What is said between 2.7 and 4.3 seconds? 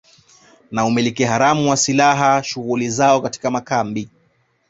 zao katika makambi